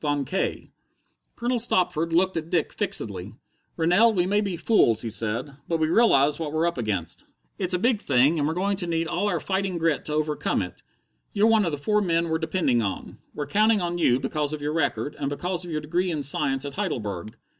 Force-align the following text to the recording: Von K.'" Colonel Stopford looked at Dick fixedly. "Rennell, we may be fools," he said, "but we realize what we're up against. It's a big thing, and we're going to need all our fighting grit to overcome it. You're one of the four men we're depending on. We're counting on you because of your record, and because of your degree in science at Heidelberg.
Von 0.03 0.25
K.'" 0.25 0.71
Colonel 1.35 1.59
Stopford 1.59 2.11
looked 2.11 2.35
at 2.35 2.49
Dick 2.49 2.73
fixedly. 2.73 3.35
"Rennell, 3.77 4.11
we 4.15 4.25
may 4.25 4.41
be 4.41 4.57
fools," 4.57 5.03
he 5.03 5.11
said, 5.11 5.57
"but 5.67 5.77
we 5.77 5.89
realize 5.89 6.39
what 6.39 6.51
we're 6.51 6.65
up 6.65 6.79
against. 6.79 7.25
It's 7.59 7.75
a 7.75 7.77
big 7.77 8.01
thing, 8.01 8.39
and 8.39 8.47
we're 8.47 8.55
going 8.55 8.77
to 8.77 8.87
need 8.87 9.07
all 9.07 9.27
our 9.27 9.39
fighting 9.39 9.77
grit 9.77 10.03
to 10.05 10.13
overcome 10.13 10.63
it. 10.63 10.81
You're 11.33 11.45
one 11.45 11.65
of 11.65 11.71
the 11.71 11.77
four 11.77 12.01
men 12.01 12.29
we're 12.29 12.39
depending 12.39 12.81
on. 12.81 13.19
We're 13.35 13.45
counting 13.45 13.79
on 13.79 13.99
you 13.99 14.19
because 14.19 14.53
of 14.53 14.59
your 14.63 14.73
record, 14.73 15.15
and 15.19 15.29
because 15.29 15.63
of 15.63 15.69
your 15.69 15.81
degree 15.81 16.09
in 16.09 16.23
science 16.23 16.65
at 16.65 16.73
Heidelberg. 16.73 17.37